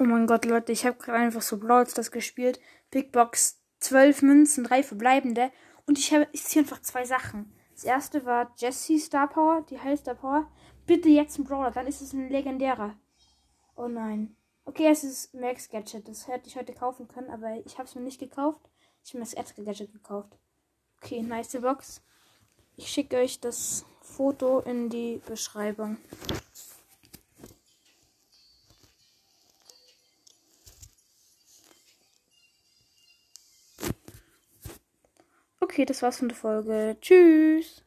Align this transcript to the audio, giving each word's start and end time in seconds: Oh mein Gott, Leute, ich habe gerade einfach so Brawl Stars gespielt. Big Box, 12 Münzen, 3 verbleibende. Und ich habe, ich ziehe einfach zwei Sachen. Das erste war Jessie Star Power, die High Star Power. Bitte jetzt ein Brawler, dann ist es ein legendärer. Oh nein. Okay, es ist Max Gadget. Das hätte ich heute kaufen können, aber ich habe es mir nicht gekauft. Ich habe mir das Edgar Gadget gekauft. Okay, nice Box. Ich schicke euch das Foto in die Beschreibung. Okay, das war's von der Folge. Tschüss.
Oh 0.00 0.04
mein 0.04 0.26
Gott, 0.26 0.46
Leute, 0.46 0.72
ich 0.72 0.86
habe 0.86 0.96
gerade 0.96 1.18
einfach 1.18 1.42
so 1.42 1.58
Brawl 1.58 1.86
Stars 1.86 2.10
gespielt. 2.10 2.58
Big 2.90 3.12
Box, 3.12 3.60
12 3.80 4.22
Münzen, 4.22 4.64
3 4.64 4.82
verbleibende. 4.82 5.52
Und 5.86 5.98
ich 5.98 6.14
habe, 6.14 6.26
ich 6.32 6.42
ziehe 6.42 6.64
einfach 6.64 6.80
zwei 6.80 7.04
Sachen. 7.04 7.52
Das 7.74 7.84
erste 7.84 8.24
war 8.24 8.50
Jessie 8.56 8.98
Star 8.98 9.28
Power, 9.28 9.60
die 9.68 9.78
High 9.78 10.00
Star 10.00 10.14
Power. 10.14 10.50
Bitte 10.86 11.10
jetzt 11.10 11.36
ein 11.38 11.44
Brawler, 11.44 11.70
dann 11.70 11.86
ist 11.86 12.00
es 12.00 12.14
ein 12.14 12.30
legendärer. 12.30 12.96
Oh 13.76 13.88
nein. 13.88 14.34
Okay, 14.64 14.86
es 14.86 15.04
ist 15.04 15.34
Max 15.34 15.68
Gadget. 15.68 16.08
Das 16.08 16.28
hätte 16.28 16.48
ich 16.48 16.56
heute 16.56 16.72
kaufen 16.72 17.06
können, 17.06 17.28
aber 17.28 17.60
ich 17.66 17.76
habe 17.76 17.86
es 17.86 17.94
mir 17.94 18.00
nicht 18.00 18.20
gekauft. 18.20 18.70
Ich 19.04 19.10
habe 19.10 19.18
mir 19.18 19.26
das 19.26 19.34
Edgar 19.34 19.66
Gadget 19.66 19.92
gekauft. 19.92 20.34
Okay, 21.02 21.20
nice 21.20 21.60
Box. 21.60 22.00
Ich 22.74 22.88
schicke 22.88 23.18
euch 23.18 23.38
das 23.38 23.84
Foto 24.00 24.60
in 24.60 24.88
die 24.88 25.20
Beschreibung. 25.26 25.98
Okay, 35.70 35.84
das 35.84 36.02
war's 36.02 36.18
von 36.18 36.26
der 36.28 36.36
Folge. 36.36 36.96
Tschüss. 37.00 37.84